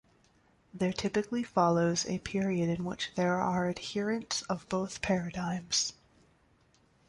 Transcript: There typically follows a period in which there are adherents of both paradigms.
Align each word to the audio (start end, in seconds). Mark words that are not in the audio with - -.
There 0.73 0.93
typically 0.93 1.43
follows 1.43 2.07
a 2.07 2.17
period 2.17 2.69
in 2.69 2.83
which 2.85 3.11
there 3.13 3.35
are 3.39 3.69
adherents 3.69 4.41
of 4.49 4.67
both 4.67 5.03
paradigms. 5.03 5.93